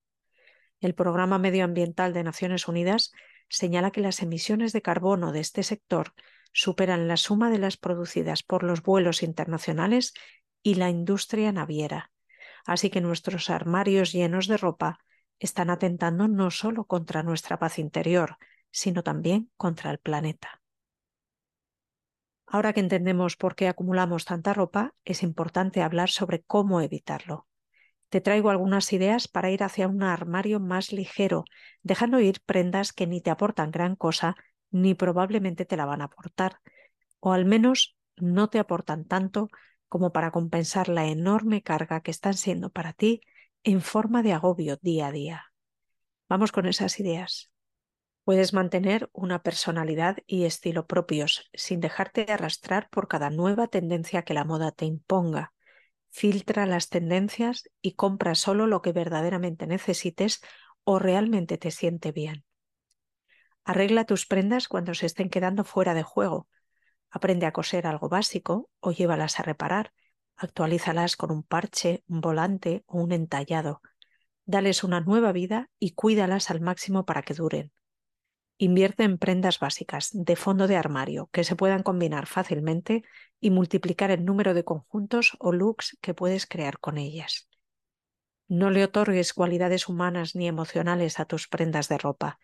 El 0.80 0.94
Programa 0.94 1.38
Medioambiental 1.38 2.14
de 2.14 2.24
Naciones 2.24 2.66
Unidas 2.66 3.12
señala 3.50 3.90
que 3.90 4.00
las 4.00 4.22
emisiones 4.22 4.72
de 4.72 4.80
carbono 4.80 5.30
de 5.30 5.40
este 5.40 5.62
sector 5.62 6.14
superan 6.54 7.06
la 7.06 7.18
suma 7.18 7.50
de 7.50 7.58
las 7.58 7.76
producidas 7.76 8.42
por 8.42 8.62
los 8.62 8.82
vuelos 8.82 9.22
internacionales 9.22 10.14
y 10.62 10.76
la 10.76 10.88
industria 10.88 11.52
naviera. 11.52 12.12
Así 12.64 12.88
que 12.88 13.02
nuestros 13.02 13.50
armarios 13.50 14.12
llenos 14.12 14.46
de 14.46 14.56
ropa 14.56 15.00
están 15.38 15.68
atentando 15.68 16.28
no 16.28 16.50
solo 16.50 16.86
contra 16.86 17.22
nuestra 17.22 17.58
paz 17.58 17.78
interior, 17.78 18.38
sino 18.70 19.02
también 19.02 19.50
contra 19.58 19.90
el 19.90 19.98
planeta. 19.98 20.62
Ahora 22.46 22.72
que 22.72 22.80
entendemos 22.80 23.36
por 23.36 23.54
qué 23.54 23.68
acumulamos 23.68 24.24
tanta 24.24 24.54
ropa, 24.54 24.94
es 25.04 25.22
importante 25.22 25.82
hablar 25.82 26.08
sobre 26.08 26.42
cómo 26.42 26.80
evitarlo 26.80 27.49
te 28.10 28.20
traigo 28.20 28.50
algunas 28.50 28.92
ideas 28.92 29.28
para 29.28 29.50
ir 29.50 29.62
hacia 29.62 29.88
un 29.88 30.02
armario 30.02 30.60
más 30.60 30.92
ligero, 30.92 31.44
dejando 31.82 32.20
ir 32.20 32.40
prendas 32.44 32.92
que 32.92 33.06
ni 33.06 33.20
te 33.20 33.30
aportan 33.30 33.70
gran 33.70 33.96
cosa 33.96 34.36
ni 34.70 34.94
probablemente 34.94 35.64
te 35.64 35.76
la 35.76 35.86
van 35.86 36.02
a 36.02 36.04
aportar, 36.04 36.60
o 37.20 37.32
al 37.32 37.44
menos 37.44 37.96
no 38.16 38.50
te 38.50 38.58
aportan 38.58 39.04
tanto 39.04 39.48
como 39.88 40.12
para 40.12 40.30
compensar 40.30 40.88
la 40.88 41.06
enorme 41.06 41.62
carga 41.62 42.00
que 42.02 42.10
están 42.10 42.34
siendo 42.34 42.70
para 42.70 42.92
ti 42.92 43.20
en 43.64 43.80
forma 43.80 44.22
de 44.22 44.32
agobio 44.32 44.78
día 44.80 45.08
a 45.08 45.12
día. 45.12 45.44
Vamos 46.28 46.52
con 46.52 46.66
esas 46.66 47.00
ideas. 47.00 47.50
Puedes 48.24 48.52
mantener 48.52 49.10
una 49.12 49.42
personalidad 49.42 50.18
y 50.26 50.44
estilo 50.44 50.86
propios 50.86 51.50
sin 51.52 51.80
dejarte 51.80 52.26
arrastrar 52.30 52.88
por 52.90 53.08
cada 53.08 53.30
nueva 53.30 53.66
tendencia 53.66 54.22
que 54.22 54.34
la 54.34 54.44
moda 54.44 54.70
te 54.70 54.84
imponga. 54.84 55.52
Filtra 56.10 56.66
las 56.66 56.88
tendencias 56.88 57.70
y 57.80 57.92
compra 57.92 58.34
solo 58.34 58.66
lo 58.66 58.82
que 58.82 58.92
verdaderamente 58.92 59.66
necesites 59.66 60.40
o 60.84 60.98
realmente 60.98 61.56
te 61.56 61.70
siente 61.70 62.12
bien. 62.12 62.44
Arregla 63.64 64.04
tus 64.04 64.26
prendas 64.26 64.68
cuando 64.68 64.94
se 64.94 65.06
estén 65.06 65.30
quedando 65.30 65.64
fuera 65.64 65.94
de 65.94 66.02
juego. 66.02 66.48
Aprende 67.10 67.46
a 67.46 67.52
coser 67.52 67.86
algo 67.86 68.08
básico 68.08 68.70
o 68.80 68.92
llévalas 68.92 69.38
a 69.38 69.42
reparar. 69.42 69.92
Actualízalas 70.36 71.16
con 71.16 71.30
un 71.30 71.42
parche, 71.42 72.02
un 72.08 72.20
volante 72.20 72.82
o 72.86 72.98
un 72.98 73.12
entallado. 73.12 73.80
Dales 74.44 74.82
una 74.82 75.00
nueva 75.00 75.32
vida 75.32 75.70
y 75.78 75.92
cuídalas 75.92 76.50
al 76.50 76.60
máximo 76.60 77.04
para 77.04 77.22
que 77.22 77.34
duren. 77.34 77.72
Invierte 78.62 79.04
en 79.04 79.16
prendas 79.16 79.58
básicas 79.58 80.10
de 80.12 80.36
fondo 80.36 80.66
de 80.66 80.76
armario 80.76 81.30
que 81.32 81.44
se 81.44 81.56
puedan 81.56 81.82
combinar 81.82 82.26
fácilmente 82.26 83.04
y 83.40 83.50
multiplicar 83.50 84.10
el 84.10 84.26
número 84.26 84.52
de 84.52 84.64
conjuntos 84.64 85.32
o 85.38 85.52
looks 85.52 85.96
que 86.02 86.12
puedes 86.12 86.46
crear 86.46 86.78
con 86.78 86.98
ellas. 86.98 87.48
No 88.48 88.68
le 88.68 88.84
otorgues 88.84 89.32
cualidades 89.32 89.88
humanas 89.88 90.34
ni 90.34 90.46
emocionales 90.46 91.20
a 91.20 91.24
tus 91.24 91.48
prendas 91.48 91.88
de 91.88 91.96
ropa 91.96 92.38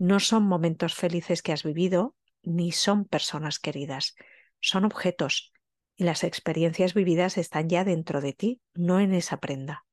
no 0.00 0.18
son 0.18 0.44
momentos 0.44 0.94
felices 0.94 1.42
que 1.42 1.52
has 1.52 1.62
vivido, 1.62 2.16
ni 2.42 2.72
son 2.72 3.04
personas 3.04 3.58
queridas, 3.58 4.14
son 4.58 4.86
objetos 4.86 5.52
y 5.94 6.04
las 6.04 6.24
experiencias 6.24 6.94
vividas 6.94 7.36
están 7.36 7.68
ya 7.68 7.84
dentro 7.84 8.22
de 8.22 8.32
ti, 8.32 8.62
no 8.72 8.98
en 8.98 9.12
esa 9.12 9.36
prenda. 9.36 9.84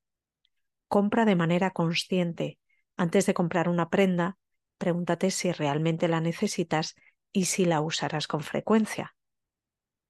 Compra 0.87 1.25
de 1.25 1.35
manera 1.35 1.71
consciente. 1.71 2.57
Antes 2.95 3.25
de 3.25 3.33
comprar 3.33 3.67
una 3.67 3.89
prenda, 3.89 4.37
pregúntate 4.77 5.31
si 5.31 5.51
realmente 5.51 6.07
la 6.07 6.21
necesitas 6.21 6.95
y 7.31 7.45
si 7.45 7.65
la 7.65 7.81
usarás 7.81 8.27
con 8.27 8.41
frecuencia. 8.41 9.15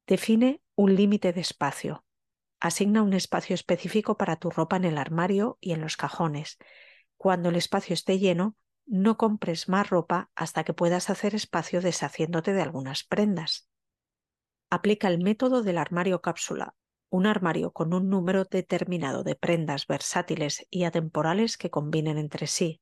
Define 0.08 0.62
un 0.76 0.96
límite 0.96 1.34
de 1.34 1.42
espacio. 1.42 2.06
Asigna 2.60 3.02
un 3.02 3.14
espacio 3.14 3.54
específico 3.54 4.18
para 4.18 4.38
tu 4.38 4.50
ropa 4.50 4.78
en 4.78 4.86
el 4.86 4.98
armario 4.98 5.58
y 5.60 5.74
en 5.74 5.82
los 5.82 5.98
cajones. 5.98 6.58
Cuando 7.18 7.50
el 7.50 7.56
espacio 7.56 7.94
esté 7.94 8.20
lleno, 8.20 8.56
no 8.86 9.18
compres 9.18 9.68
más 9.68 9.90
ropa 9.90 10.32
hasta 10.36 10.64
que 10.64 10.74
puedas 10.74 11.10
hacer 11.10 11.36
espacio 11.36 11.82
deshaciéndote 11.82 12.54
de 12.54 12.62
algunas 12.62 13.04
prendas. 13.04 13.68
Aplica 14.70 15.08
el 15.10 15.22
método 15.22 15.62
del 15.62 15.78
armario 15.78 16.22
cápsula, 16.22 16.74
un 17.10 17.26
armario 17.26 17.72
con 17.72 17.94
un 17.94 18.10
número 18.10 18.46
determinado 18.46 19.24
de 19.24 19.36
prendas 19.36 19.88
versátiles 19.88 20.66
y 20.70 20.86
atemporales 20.86 21.58
que 21.58 21.70
combinen 21.70 22.18
entre 22.18 22.48
sí. 22.48 22.82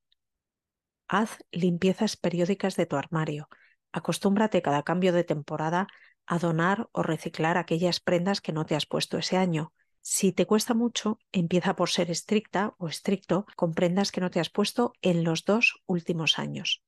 Haz 1.08 1.38
limpiezas 1.52 2.18
periódicas 2.18 2.76
de 2.76 2.86
tu 2.86 2.96
armario. 2.96 3.50
Acostúmbrate 3.92 4.62
cada 4.62 4.84
cambio 4.84 5.14
de 5.14 5.24
temporada 5.24 5.88
a 6.26 6.40
donar 6.40 6.90
o 6.92 7.04
reciclar 7.04 7.58
aquellas 7.58 8.00
prendas 8.00 8.42
que 8.42 8.52
no 8.52 8.66
te 8.66 8.76
has 8.76 8.86
puesto 8.86 9.18
ese 9.18 9.38
año 9.38 9.74
si 10.08 10.32
te 10.32 10.46
cuesta 10.46 10.76
mucho, 10.76 11.18
empieza 11.32 11.76
por 11.76 11.90
ser 11.90 12.12
estricta 12.12 12.76
o 12.78 12.88
estricto 12.88 13.48
con 13.56 13.74
prendas 13.74 14.12
que 14.12 14.22
no 14.22 14.30
te 14.30 14.40
has 14.40 14.52
puesto 14.52 14.94
en 15.02 15.24
los 15.24 15.46
dos 15.46 15.82
últimos 15.88 16.38
años. 16.38 16.84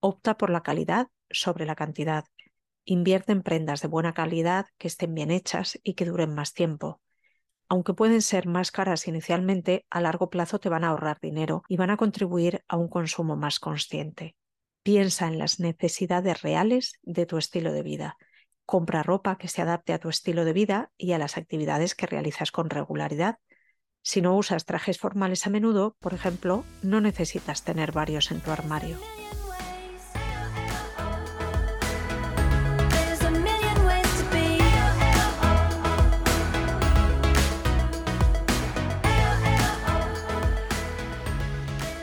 Opta 0.00 0.36
por 0.36 0.50
la 0.50 0.62
calidad 0.62 1.08
sobre 1.30 1.64
la 1.64 1.74
cantidad. 1.74 2.26
Invierte 2.84 3.32
en 3.32 3.42
prendas 3.42 3.80
de 3.80 3.88
buena 3.88 4.12
calidad 4.12 4.66
que 4.76 4.88
estén 4.88 5.14
bien 5.14 5.30
hechas 5.30 5.80
y 5.82 5.94
que 5.94 6.04
duren 6.04 6.34
más 6.34 6.52
tiempo. 6.52 7.00
Aunque 7.68 7.94
pueden 7.94 8.22
ser 8.22 8.46
más 8.46 8.70
caras 8.70 9.06
inicialmente, 9.08 9.86
a 9.90 10.00
largo 10.00 10.30
plazo 10.30 10.58
te 10.58 10.68
van 10.68 10.84
a 10.84 10.88
ahorrar 10.88 11.18
dinero 11.20 11.62
y 11.68 11.76
van 11.76 11.90
a 11.90 11.96
contribuir 11.96 12.64
a 12.68 12.76
un 12.76 12.88
consumo 12.88 13.36
más 13.36 13.60
consciente. 13.60 14.36
Piensa 14.82 15.26
en 15.26 15.38
las 15.38 15.60
necesidades 15.60 16.42
reales 16.42 16.98
de 17.02 17.26
tu 17.26 17.36
estilo 17.36 17.72
de 17.72 17.82
vida 17.82 18.16
Compra 18.68 19.02
ropa 19.02 19.38
que 19.38 19.48
se 19.48 19.62
adapte 19.62 19.94
a 19.94 19.98
tu 19.98 20.10
estilo 20.10 20.44
de 20.44 20.52
vida 20.52 20.90
y 20.98 21.12
a 21.12 21.18
las 21.18 21.38
actividades 21.38 21.94
que 21.94 22.04
realizas 22.04 22.52
con 22.52 22.68
regularidad. 22.68 23.38
Si 24.02 24.20
no 24.20 24.36
usas 24.36 24.66
trajes 24.66 24.98
formales 24.98 25.46
a 25.46 25.50
menudo, 25.50 25.96
por 26.00 26.12
ejemplo, 26.12 26.66
no 26.82 27.00
necesitas 27.00 27.64
tener 27.64 27.92
varios 27.92 28.30
en 28.30 28.42
tu 28.42 28.50
armario. 28.50 28.98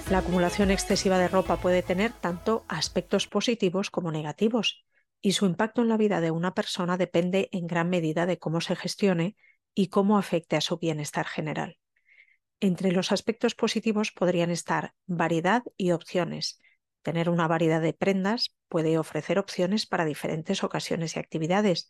La 0.10 0.20
acumulación 0.20 0.70
excesiva 0.70 1.18
de 1.18 1.28
ropa 1.28 1.58
puede 1.58 1.82
tener 1.82 2.12
tanto 2.14 2.64
aspectos 2.68 3.26
positivos 3.28 3.90
como 3.90 4.12
negativos 4.12 4.86
y 5.20 5.32
su 5.32 5.48
impacto 5.48 5.82
en 5.82 5.90
la 5.90 5.98
vida 5.98 6.22
de 6.22 6.30
una 6.30 6.54
persona 6.54 6.96
depende 6.96 7.50
en 7.52 7.66
gran 7.66 7.90
medida 7.90 8.28
de 8.28 8.38
cómo 8.38 8.62
se 8.62 8.76
gestione 8.76 9.36
y 9.74 9.88
cómo 9.88 10.20
afecte 10.20 10.58
a 10.58 10.62
su 10.62 10.78
bienestar 10.78 11.26
general. 11.26 11.80
Entre 12.60 12.92
los 12.92 13.12
aspectos 13.12 13.56
positivos 13.56 14.12
podrían 14.12 14.52
estar 14.52 14.94
variedad 15.08 15.64
y 15.76 15.90
opciones. 15.90 16.62
Tener 17.02 17.28
una 17.28 17.48
variedad 17.48 17.82
de 17.82 17.94
prendas 17.94 18.56
puede 18.70 19.00
ofrecer 19.00 19.40
opciones 19.40 19.88
para 19.88 20.06
diferentes 20.06 20.64
ocasiones 20.64 21.16
y 21.16 21.20
actividades. 21.20 21.88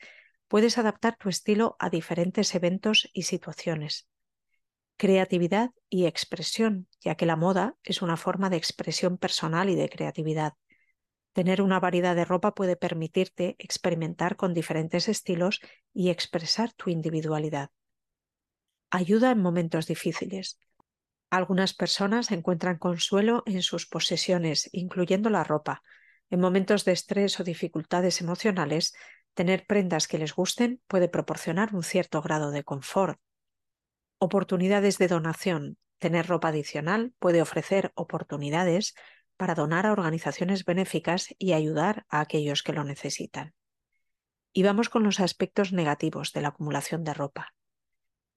Puedes 0.48 0.78
adaptar 0.78 1.18
tu 1.18 1.28
estilo 1.28 1.76
a 1.80 1.90
diferentes 1.90 2.56
eventos 2.56 3.10
y 3.12 3.24
situaciones. 3.24 4.08
Creatividad 4.98 5.72
y 5.90 6.06
expresión, 6.06 6.88
ya 7.02 7.16
que 7.16 7.26
la 7.26 7.36
moda 7.36 7.76
es 7.84 8.02
una 8.02 8.16
forma 8.16 8.50
de 8.50 8.56
expresión 8.56 9.18
personal 9.18 9.70
y 9.70 9.76
de 9.76 9.90
creatividad. 9.90 10.54
Tener 11.34 11.62
una 11.62 11.82
variedad 11.82 12.16
de 12.16 12.24
ropa 12.24 12.54
puede 12.54 12.78
permitirte 12.78 13.58
experimentar 13.60 14.38
con 14.38 14.54
diferentes 14.54 15.10
estilos 15.10 15.60
y 15.94 16.10
expresar 16.12 16.72
tu 16.72 16.90
individualidad. 16.90 17.72
Ayuda 18.90 19.32
en 19.32 19.42
momentos 19.42 19.86
difíciles. 19.86 20.60
Algunas 21.30 21.74
personas 21.74 22.32
encuentran 22.32 22.78
consuelo 22.78 23.44
en 23.46 23.64
sus 23.64 23.88
posesiones, 23.88 24.70
incluyendo 24.72 25.30
la 25.30 25.44
ropa. 25.44 25.84
En 26.30 26.40
momentos 26.40 26.86
de 26.86 26.94
estrés 26.94 27.38
o 27.42 27.44
dificultades 27.44 28.22
emocionales, 28.22 28.94
tener 29.34 29.66
prendas 29.68 30.08
que 30.08 30.20
les 30.20 30.34
gusten 30.34 30.82
puede 30.88 31.10
proporcionar 31.10 31.76
un 31.76 31.84
cierto 31.84 32.22
grado 32.22 32.52
de 32.52 32.64
confort. 32.64 33.20
Oportunidades 34.18 34.98
de 34.98 35.08
donación. 35.08 35.78
Tener 36.00 36.28
ropa 36.28 36.50
adicional 36.50 37.14
puede 37.20 37.42
ofrecer 37.42 37.92
oportunidades 37.96 38.96
para 39.38 39.56
donar 39.56 39.86
a 39.86 39.92
organizaciones 39.92 40.64
benéficas 40.64 41.36
y 41.38 41.54
ayudar 41.54 42.06
a 42.10 42.22
aquellos 42.22 42.64
que 42.64 42.74
lo 42.74 42.84
necesitan. 42.84 43.54
Y 44.54 44.64
vamos 44.64 44.88
con 44.88 45.04
los 45.04 45.20
aspectos 45.20 45.74
negativos 45.74 46.32
de 46.32 46.42
la 46.42 46.50
acumulación 46.50 47.04
de 47.04 47.14
ropa. 47.14 47.54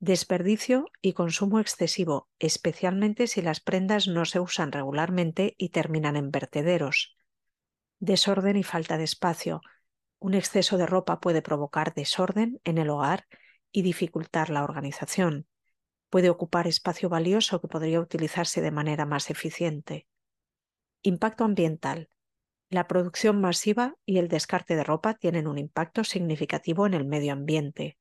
Desperdicio 0.00 0.87
y 1.00 1.12
consumo 1.12 1.61
excesivo, 1.61 2.28
especialmente 2.38 3.28
si 3.28 3.42
las 3.42 3.61
prendas 3.61 4.08
no 4.08 4.25
se 4.25 4.40
usan 4.40 4.73
regularmente 4.73 5.54
y 5.58 5.68
terminan 5.68 6.16
en 6.16 6.30
vertederos. 6.30 7.16
Desorden 8.00 8.56
y 8.56 8.64
falta 8.64 8.97
de 8.97 9.04
espacio. 9.04 9.61
Un 10.18 10.35
exceso 10.35 10.76
de 10.76 10.87
ropa 10.87 11.20
puede 11.20 11.42
provocar 11.42 11.94
desorden 11.94 12.61
en 12.64 12.78
el 12.78 12.90
hogar 12.90 13.26
y 13.70 13.82
dificultar 13.82 14.50
la 14.50 14.64
organización. 14.64 15.47
Puede 16.11 16.31
ocupar 16.31 16.67
espacio 16.67 17.09
valioso 17.09 17.61
que 17.61 17.69
podría 17.69 18.00
utilizarse 18.00 18.61
de 18.61 18.71
manera 18.71 19.05
más 19.05 19.31
eficiente. 19.31 20.07
Impacto 21.03 21.45
ambiental. 21.45 22.09
La 22.71 22.87
producción 22.87 23.41
masiva 23.41 23.95
y 24.05 24.19
el 24.19 24.29
descarte 24.29 24.77
de 24.77 24.85
ropa 24.85 25.15
tienen 25.15 25.47
un 25.47 25.59
impacto 25.59 26.05
significativo 26.05 26.87
en 26.87 26.95
el 26.95 27.07
medio 27.07 27.33
ambiente. 27.33 27.99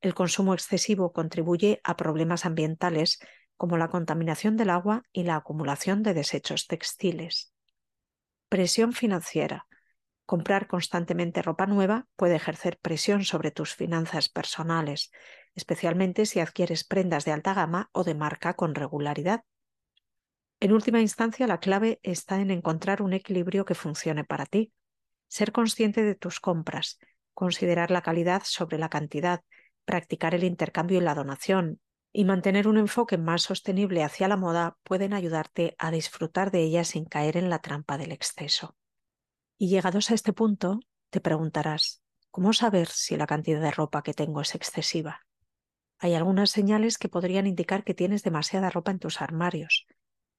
El 0.00 0.14
consumo 0.14 0.54
excesivo 0.54 1.12
contribuye 1.12 1.80
a 1.84 1.96
problemas 1.96 2.46
ambientales 2.46 3.18
como 3.56 3.76
la 3.76 3.88
contaminación 3.88 4.56
del 4.56 4.70
agua 4.70 5.02
y 5.12 5.24
la 5.24 5.36
acumulación 5.36 6.02
de 6.02 6.14
desechos 6.14 6.66
textiles. 6.66 7.52
Presión 8.48 8.92
financiera. 8.92 9.66
Comprar 10.24 10.66
constantemente 10.66 11.42
ropa 11.42 11.66
nueva 11.66 12.06
puede 12.16 12.36
ejercer 12.36 12.78
presión 12.80 13.24
sobre 13.24 13.50
tus 13.50 13.74
finanzas 13.74 14.28
personales, 14.28 15.10
especialmente 15.56 16.26
si 16.26 16.38
adquieres 16.38 16.84
prendas 16.84 17.24
de 17.24 17.32
alta 17.32 17.54
gama 17.54 17.90
o 17.92 18.04
de 18.04 18.14
marca 18.14 18.54
con 18.54 18.74
regularidad. 18.74 19.42
En 20.60 20.72
última 20.72 21.00
instancia, 21.00 21.46
la 21.46 21.58
clave 21.58 21.98
está 22.02 22.40
en 22.40 22.50
encontrar 22.50 23.02
un 23.02 23.12
equilibrio 23.12 23.64
que 23.64 23.74
funcione 23.74 24.24
para 24.24 24.46
ti. 24.46 24.72
Ser 25.28 25.50
consciente 25.50 26.04
de 26.04 26.14
tus 26.14 26.38
compras, 26.38 26.98
considerar 27.34 27.90
la 27.90 28.02
calidad 28.02 28.42
sobre 28.44 28.78
la 28.78 28.88
cantidad, 28.88 29.42
practicar 29.84 30.34
el 30.34 30.44
intercambio 30.44 30.98
y 30.98 31.02
la 31.02 31.14
donación, 31.14 31.80
y 32.12 32.24
mantener 32.24 32.66
un 32.66 32.78
enfoque 32.78 33.18
más 33.18 33.42
sostenible 33.42 34.02
hacia 34.02 34.28
la 34.28 34.38
moda 34.38 34.78
pueden 34.84 35.12
ayudarte 35.12 35.74
a 35.78 35.90
disfrutar 35.90 36.50
de 36.50 36.62
ella 36.62 36.84
sin 36.84 37.04
caer 37.04 37.36
en 37.36 37.50
la 37.50 37.58
trampa 37.58 37.98
del 37.98 38.12
exceso. 38.12 38.76
Y 39.58 39.68
llegados 39.68 40.10
a 40.10 40.14
este 40.14 40.32
punto, 40.32 40.80
te 41.10 41.20
preguntarás, 41.20 42.02
¿cómo 42.30 42.54
saber 42.54 42.88
si 42.88 43.16
la 43.16 43.26
cantidad 43.26 43.60
de 43.60 43.70
ropa 43.70 44.02
que 44.02 44.14
tengo 44.14 44.40
es 44.40 44.54
excesiva? 44.54 45.26
Hay 45.98 46.14
algunas 46.14 46.50
señales 46.50 46.98
que 46.98 47.08
podrían 47.08 47.46
indicar 47.46 47.84
que 47.84 47.94
tienes 47.94 48.22
demasiada 48.22 48.70
ropa 48.70 48.90
en 48.90 48.98
tus 48.98 49.20
armarios. 49.22 49.86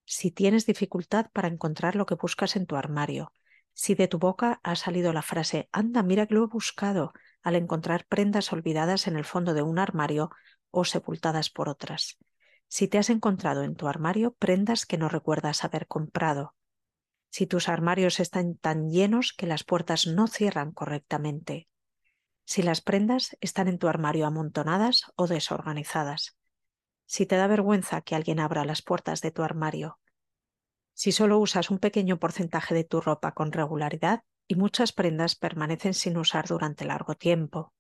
Si 0.06 0.32
tienes 0.32 0.66
dificultad 0.66 1.28
para 1.34 1.48
encontrar 1.48 1.96
lo 1.96 2.06
que 2.06 2.16
buscas 2.16 2.56
en 2.56 2.66
tu 2.66 2.76
armario, 2.76 3.34
si 3.74 3.94
de 3.94 4.08
tu 4.08 4.18
boca 4.18 4.60
ha 4.64 4.76
salido 4.76 5.14
la 5.14 5.22
frase 5.22 5.70
anda, 5.72 6.02
mira 6.02 6.26
que 6.26 6.34
lo 6.34 6.44
he 6.44 6.48
buscado 6.48 7.14
al 7.44 7.56
encontrar 7.56 8.06
prendas 8.08 8.52
olvidadas 8.52 9.08
en 9.08 9.16
el 9.16 9.26
fondo 9.26 9.54
de 9.54 9.62
un 9.62 9.80
armario 9.80 10.32
o 10.72 10.86
sepultadas 10.86 11.50
por 11.50 11.70
otras. 11.70 12.18
Si 12.68 12.88
te 12.88 12.98
has 12.98 13.10
encontrado 13.10 13.64
en 13.64 13.76
tu 13.76 13.88
armario 13.88 14.34
prendas 14.34 14.86
que 14.86 14.98
no 14.98 15.10
recuerdas 15.10 15.64
haber 15.64 15.88
comprado. 15.88 16.56
Si 17.30 17.46
tus 17.46 17.70
armarios 17.70 18.20
están 18.20 18.56
tan 18.56 18.90
llenos 18.90 19.34
que 19.34 19.48
las 19.48 19.64
puertas 19.64 20.08
no 20.08 20.28
cierran 20.28 20.72
correctamente. 20.72 21.68
Si 22.50 22.63
las 22.63 22.80
prendas 22.80 23.36
están 23.42 23.68
en 23.68 23.77
tu 23.77 23.89
armario 23.89 24.25
amontonadas 24.25 25.12
o 25.18 25.27
desorganizadas. 25.27 26.38
Si 27.06 27.25
te 27.25 27.36
da 27.36 27.46
vergüenza 27.46 28.00
que 28.00 28.16
alguien 28.16 28.39
abra 28.39 28.63
las 28.63 28.82
puertas 28.82 29.20
de 29.20 29.32
tu 29.32 29.44
armario. 29.44 30.00
Si 30.94 31.12
solo 31.12 31.39
usas 31.39 31.70
un 31.70 31.77
pequeño 31.77 32.20
porcentaje 32.20 32.74
de 32.74 32.86
tu 32.86 33.01
ropa 33.01 33.34
con 33.34 33.51
regularidad 33.51 34.24
y 34.48 34.56
muchas 34.56 34.94
prendas 34.94 35.36
permanecen 35.36 35.94
sin 35.94 36.16
usar 36.16 36.48
durante 36.48 36.86
largo 36.86 37.16
tiempo. 37.16 37.74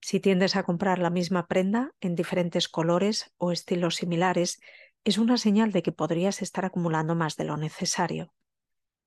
Si 0.00 0.20
tiendes 0.20 0.54
a 0.54 0.62
comprar 0.62 1.00
la 1.00 1.10
misma 1.10 1.48
prenda 1.48 1.92
en 2.00 2.14
diferentes 2.14 2.68
colores 2.68 3.34
o 3.38 3.50
estilos 3.50 3.96
similares, 3.96 4.60
es 5.02 5.18
una 5.18 5.36
señal 5.36 5.72
de 5.72 5.82
que 5.82 5.90
podrías 5.90 6.42
estar 6.42 6.64
acumulando 6.64 7.16
más 7.16 7.36
de 7.36 7.42
lo 7.42 7.56
necesario. 7.56 8.32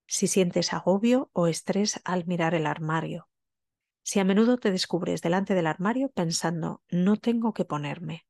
Si 0.08 0.28
sientes 0.28 0.74
agobio 0.74 1.30
o 1.32 1.48
estrés 1.48 2.02
al 2.04 2.26
mirar 2.26 2.54
el 2.54 2.68
armario. 2.68 3.30
Si 4.04 4.20
a 4.20 4.24
menudo 4.24 4.58
te 4.58 4.72
descubres 4.72 5.22
delante 5.22 5.56
del 5.56 5.68
armario 5.68 6.10
pensando, 6.10 6.84
no 6.90 7.18
tengo 7.18 7.54
que 7.54 7.66
ponerme. 7.66 8.28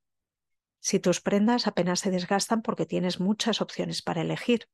Si 0.79 0.99
tus 0.99 1.19
prendas 1.19 1.67
apenas 1.67 1.99
se 1.99 2.11
desgastan 2.11 2.61
porque 2.61 2.85
tienes 2.85 3.19
muchas 3.19 3.61
opciones 3.61 4.01
para 4.01 4.21
elegir. 4.21 4.69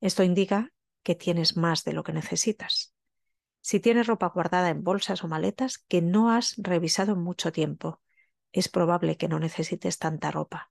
Esto 0.00 0.22
indica 0.22 0.72
que 1.02 1.14
tienes 1.14 1.56
más 1.56 1.84
de 1.84 1.92
lo 1.92 2.04
que 2.04 2.12
necesitas 2.12 2.94
si 3.60 3.80
tienes 3.80 4.06
ropa 4.06 4.28
guardada 4.28 4.70
en 4.70 4.82
bolsas 4.82 5.24
o 5.24 5.28
maletas 5.28 5.76
que 5.76 6.00
no 6.00 6.30
has 6.30 6.54
revisado 6.56 7.12
en 7.12 7.20
mucho 7.20 7.52
tiempo. 7.52 8.00
Es 8.52 8.68
probable 8.68 9.16
que 9.16 9.28
no 9.28 9.38
necesites 9.38 9.98
tanta 9.98 10.30
ropa. 10.30 10.70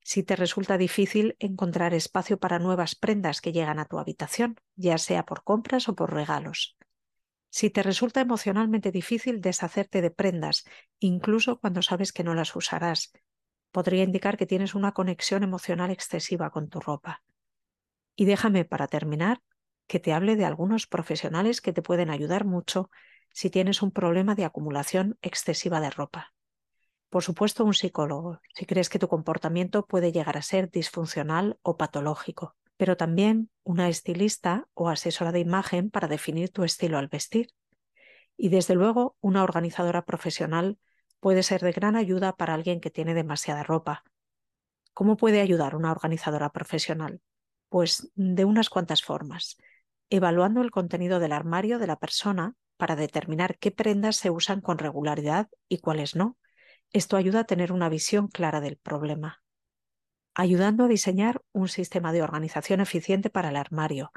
Si 0.00 0.22
te 0.22 0.36
resulta 0.36 0.78
difícil 0.78 1.36
encontrar 1.38 1.94
espacio 1.94 2.38
para 2.38 2.58
nuevas 2.58 2.94
prendas 2.94 3.40
que 3.40 3.52
llegan 3.52 3.78
a 3.78 3.84
tu 3.84 3.98
habitación, 3.98 4.56
ya 4.74 4.98
sea 4.98 5.24
por 5.24 5.44
compras 5.44 5.88
o 5.88 5.94
por 5.94 6.12
regalos. 6.12 6.78
Si 7.56 7.70
te 7.70 7.84
resulta 7.84 8.20
emocionalmente 8.20 8.90
difícil 8.90 9.40
deshacerte 9.40 10.02
de 10.02 10.10
prendas, 10.10 10.64
incluso 10.98 11.60
cuando 11.60 11.82
sabes 11.82 12.12
que 12.12 12.24
no 12.24 12.34
las 12.34 12.56
usarás, 12.56 13.12
podría 13.70 14.02
indicar 14.02 14.36
que 14.36 14.44
tienes 14.44 14.74
una 14.74 14.90
conexión 14.90 15.44
emocional 15.44 15.92
excesiva 15.92 16.50
con 16.50 16.68
tu 16.68 16.80
ropa. 16.80 17.22
Y 18.16 18.24
déjame, 18.24 18.64
para 18.64 18.88
terminar, 18.88 19.40
que 19.86 20.00
te 20.00 20.12
hable 20.12 20.34
de 20.34 20.44
algunos 20.44 20.88
profesionales 20.88 21.60
que 21.60 21.72
te 21.72 21.80
pueden 21.80 22.10
ayudar 22.10 22.44
mucho 22.44 22.90
si 23.30 23.50
tienes 23.50 23.82
un 23.82 23.92
problema 23.92 24.34
de 24.34 24.46
acumulación 24.46 25.16
excesiva 25.22 25.80
de 25.80 25.90
ropa. 25.90 26.34
Por 27.08 27.22
supuesto, 27.22 27.64
un 27.64 27.74
psicólogo, 27.74 28.40
si 28.52 28.66
crees 28.66 28.88
que 28.88 28.98
tu 28.98 29.06
comportamiento 29.06 29.86
puede 29.86 30.10
llegar 30.10 30.36
a 30.36 30.42
ser 30.42 30.72
disfuncional 30.72 31.56
o 31.62 31.76
patológico, 31.76 32.56
pero 32.76 32.96
también 32.96 33.50
una 33.62 33.88
estilista 33.88 34.68
o 34.74 34.88
asesora 34.88 35.32
de 35.32 35.40
imagen 35.40 35.90
para 35.90 36.08
definir 36.08 36.50
tu 36.50 36.64
estilo 36.64 36.98
al 36.98 37.08
vestir. 37.08 37.48
Y 38.36 38.48
desde 38.48 38.74
luego, 38.74 39.16
una 39.20 39.44
organizadora 39.44 40.04
profesional 40.04 40.78
puede 41.20 41.42
ser 41.42 41.60
de 41.62 41.72
gran 41.72 41.96
ayuda 41.96 42.34
para 42.36 42.54
alguien 42.54 42.80
que 42.80 42.90
tiene 42.90 43.14
demasiada 43.14 43.62
ropa. 43.62 44.04
¿Cómo 44.92 45.16
puede 45.16 45.40
ayudar 45.40 45.76
una 45.76 45.90
organizadora 45.90 46.50
profesional? 46.50 47.20
Pues 47.68 48.10
de 48.14 48.44
unas 48.44 48.68
cuantas 48.70 49.02
formas 49.02 49.56
evaluando 50.10 50.62
el 50.62 50.70
contenido 50.70 51.18
del 51.18 51.32
armario 51.32 51.78
de 51.78 51.86
la 51.86 51.96
persona 51.98 52.54
para 52.76 52.96
determinar 52.96 53.58
qué 53.58 53.70
prendas 53.70 54.16
se 54.16 54.30
usan 54.30 54.60
con 54.60 54.78
regularidad 54.78 55.48
y 55.68 55.78
cuáles 55.78 56.16
no. 56.16 56.36
Esto 56.92 57.16
ayuda 57.16 57.40
a 57.40 57.44
tener 57.44 57.72
una 57.72 57.88
visión 57.88 58.28
clara 58.28 58.60
del 58.60 58.76
problema. 58.76 59.43
Ayudando 60.34 60.84
a 60.84 60.88
diseñar 60.88 61.42
un 61.52 61.68
sistema 61.68 62.12
de 62.12 62.22
organización 62.22 62.80
eficiente 62.80 63.30
para 63.30 63.50
el 63.50 63.56
armario, 63.56 64.10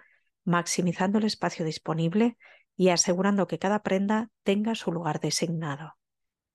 maximizando 0.43 1.19
el 1.19 1.25
espacio 1.25 1.63
disponible 1.63 2.37
y 2.75 2.89
asegurando 2.89 3.47
que 3.47 3.59
cada 3.59 3.83
prenda 3.83 4.29
tenga 4.43 4.73
su 4.73 4.91
lugar 4.91 5.19
designado. 5.19 5.95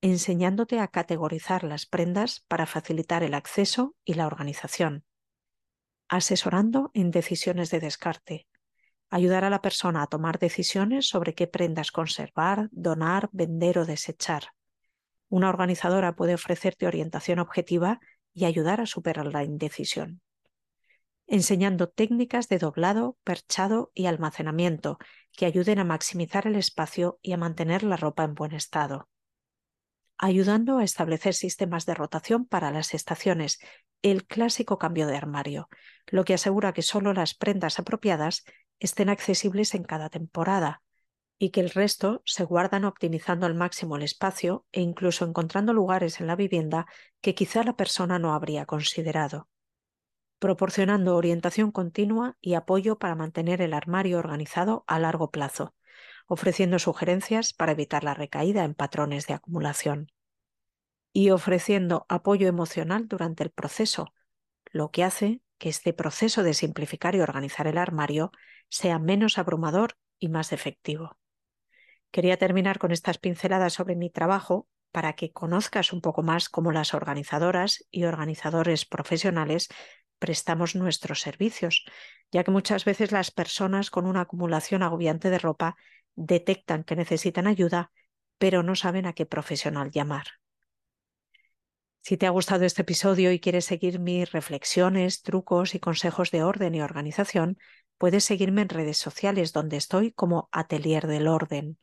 Enseñándote 0.01 0.81
a 0.81 0.89
categorizar 0.89 1.63
las 1.63 1.87
prendas 1.87 2.45
para 2.49 2.67
facilitar 2.67 3.23
el 3.23 3.35
acceso 3.35 3.95
y 4.05 4.15
la 4.15 4.27
organización. 4.27 5.05
Asesorando 6.09 6.91
en 6.93 7.13
decisiones 7.13 7.71
de 7.71 7.79
descarte, 7.79 8.49
ayudar 9.11 9.45
a 9.45 9.51
la 9.51 9.63
persona 9.63 10.03
a 10.03 10.09
tomar 10.09 10.41
decisiones 10.41 11.07
sobre 11.07 11.35
qué 11.35 11.47
prendas 11.47 11.93
conservar, 11.93 12.69
donar, 12.73 13.29
vender 13.31 13.79
o 13.79 13.87
desechar. 13.87 14.49
Una 15.29 15.51
organizadora 15.51 16.17
puede 16.17 16.35
ofrecerte 16.35 16.87
orientación 16.87 17.39
objetiva 17.39 18.01
y 18.35 18.45
ayudar 18.45 18.81
a 18.81 18.87
superar 18.87 19.27
la 19.27 19.45
indecisión. 19.45 20.21
Enseñando 21.27 21.89
técnicas 21.89 22.49
de 22.49 22.59
doblado, 22.59 23.17
perchado 23.25 23.91
y 23.95 24.07
almacenamiento 24.07 24.99
que 25.33 25.47
ayuden 25.47 25.79
a 25.79 25.85
maximizar 25.85 26.47
el 26.47 26.57
espacio 26.57 27.19
y 27.23 27.33
a 27.33 27.37
mantener 27.37 27.83
la 27.83 27.97
ropa 27.97 28.25
en 28.25 28.35
buen 28.35 28.53
estado. 28.53 29.09
Ayudando 30.19 30.79
a 30.79 30.85
establecer 30.85 31.35
sistemas 31.35 31.87
de 31.87 31.95
rotación 31.95 32.45
para 32.45 32.71
las 32.71 32.95
estaciones, 32.95 33.59
el 34.03 34.27
clásico 34.27 34.79
cambio 34.79 35.07
de 35.07 35.17
armario, 35.17 35.69
lo 36.07 36.25
que 36.25 36.35
asegura 36.35 36.73
que 36.73 36.83
solo 36.83 37.13
las 37.13 37.35
prendas 37.35 37.79
apropiadas 37.79 38.45
estén 38.79 39.09
accesibles 39.09 39.75
en 39.75 39.85
cada 39.85 40.11
temporada 40.11 40.83
y 41.43 41.51
que 41.51 41.59
el 41.59 41.71
resto 41.71 42.23
se 42.25 42.45
guardan 42.45 42.85
optimizando 42.85 43.47
al 43.47 43.57
máximo 43.57 43.97
el 43.97 44.05
espacio 44.05 44.65
e 44.71 44.81
incluso 44.81 45.25
encontrando 45.25 45.73
lugares 45.73 46.21
en 46.21 46.29
la 46.29 46.37
vivienda 46.37 46.87
que 47.21 47.35
quizá 47.35 47.65
la 47.65 47.75
persona 47.75 48.21
no 48.21 48.33
habría 48.33 48.65
considerado, 48.65 49.49
proporcionando 50.39 51.17
orientación 51.17 51.73
continua 51.73 52.37
y 52.41 52.55
apoyo 52.55 53.01
para 53.01 53.17
mantener 53.17 53.61
el 53.61 53.75
armario 53.75 54.21
organizado 54.21 54.85
a 54.87 55.01
largo 55.01 55.33
plazo, 55.33 55.75
ofreciendo 56.29 56.79
sugerencias 56.79 57.53
para 57.53 57.73
evitar 57.73 58.05
la 58.05 58.15
recaída 58.15 58.63
en 58.63 58.75
patrones 58.75 59.27
de 59.27 59.35
acumulación 59.35 60.13
y 61.13 61.31
ofreciendo 61.31 62.07
apoyo 62.09 62.47
emocional 62.47 63.09
durante 63.09 63.43
el 63.43 63.51
proceso, 63.51 64.15
lo 64.67 64.93
que 64.93 65.03
hace 65.03 65.41
que 65.59 65.71
este 65.71 65.93
proceso 65.93 66.45
de 66.45 66.55
simplificar 66.55 67.17
y 67.17 67.21
organizar 67.21 67.67
el 67.67 67.79
armario 67.79 68.31
sea 68.69 69.01
menos 69.01 69.39
abrumador 69.39 69.97
y 70.21 70.29
más 70.29 70.53
efectivo. 70.53 71.19
Quería 72.13 72.37
terminar 72.37 72.79
con 72.79 72.93
estas 72.93 73.17
pinceladas 73.17 73.73
sobre 73.73 73.97
mi 73.97 74.11
trabajo 74.11 74.69
para 74.93 75.15
que 75.15 75.33
conozcas 75.33 75.95
un 75.95 76.03
poco 76.03 76.23
más 76.23 76.51
cómo 76.51 76.71
las 76.71 76.93
organizadoras 76.93 77.87
y 77.91 78.05
organizadores 78.05 78.85
profesionales 78.85 79.69
prestamos 80.19 80.77
nuestros 80.77 81.23
servicios, 81.23 81.87
ya 82.31 82.45
que 82.45 82.51
muchas 82.51 82.85
veces 82.85 83.13
las 83.13 83.31
personas 83.31 83.91
con 83.91 84.07
una 84.07 84.21
acumulación 84.21 84.83
agobiante 84.83 85.31
de 85.31 85.39
ropa 85.39 85.77
detectan 86.15 86.85
que 86.85 86.97
necesitan 86.97 87.47
ayuda, 87.47 87.91
pero 88.37 88.63
no 88.63 88.77
saben 88.77 89.07
a 89.07 89.15
qué 89.15 89.25
profesional 89.25 89.91
llamar. 89.91 90.27
Si 92.03 92.19
te 92.19 92.27
ha 92.27 92.31
gustado 92.31 92.67
este 92.67 92.83
episodio 92.83 93.33
y 93.33 93.41
quieres 93.41 93.65
seguir 93.65 94.01
mis 94.01 94.31
reflexiones, 94.33 95.23
trucos 95.23 95.75
y 95.75 95.81
consejos 95.81 96.31
de 96.31 96.43
orden 96.43 96.75
y 96.75 96.83
organización, 96.83 97.57
puedes 97.97 98.25
seguirme 98.25 98.61
en 98.61 98.69
redes 98.69 98.99
sociales 98.99 99.55
donde 99.55 99.79
estoy 99.79 100.13
como 100.13 100.51
Atelier 100.53 101.07
del 101.07 101.27
Orden. 101.27 101.79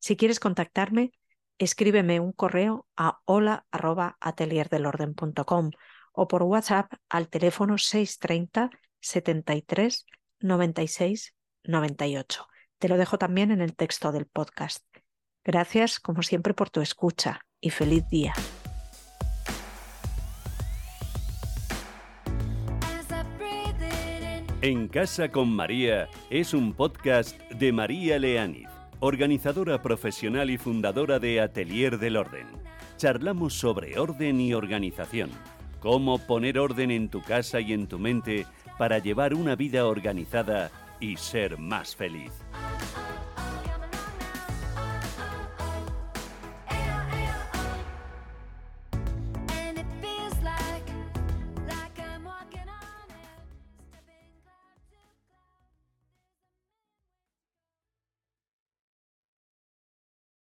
Si 0.00 0.16
quieres 0.16 0.40
contactarme, 0.40 1.12
escríbeme 1.58 2.18
un 2.20 2.32
correo 2.32 2.86
a 2.96 3.20
hola@atelierdelorden.com 3.26 5.70
o 6.12 6.26
por 6.26 6.42
WhatsApp 6.42 6.92
al 7.08 7.28
teléfono 7.28 7.78
630 7.78 8.70
73 9.00 10.06
96 10.40 11.36
98. 11.64 12.48
Te 12.78 12.88
lo 12.88 12.96
dejo 12.96 13.18
también 13.18 13.50
en 13.50 13.60
el 13.60 13.76
texto 13.76 14.10
del 14.10 14.24
podcast. 14.24 14.82
Gracias, 15.44 16.00
como 16.00 16.22
siempre, 16.22 16.54
por 16.54 16.70
tu 16.70 16.80
escucha 16.80 17.42
y 17.60 17.68
feliz 17.68 18.08
día. 18.08 18.32
En 24.62 24.88
Casa 24.88 25.30
con 25.30 25.50
María 25.50 26.08
es 26.30 26.54
un 26.54 26.72
podcast 26.72 27.38
de 27.50 27.70
María 27.72 28.18
Leániz, 28.18 28.69
organizadora 29.00 29.80
profesional 29.80 30.50
y 30.50 30.58
fundadora 30.58 31.18
de 31.18 31.40
Atelier 31.40 31.98
del 31.98 32.18
Orden. 32.18 32.46
Charlamos 32.98 33.54
sobre 33.54 33.98
orden 33.98 34.40
y 34.40 34.52
organización, 34.52 35.30
cómo 35.80 36.18
poner 36.18 36.58
orden 36.58 36.90
en 36.90 37.08
tu 37.08 37.22
casa 37.22 37.60
y 37.60 37.72
en 37.72 37.86
tu 37.86 37.98
mente 37.98 38.46
para 38.78 38.98
llevar 38.98 39.32
una 39.32 39.56
vida 39.56 39.86
organizada 39.86 40.70
y 41.00 41.16
ser 41.16 41.58
más 41.58 41.96
feliz. 41.96 42.30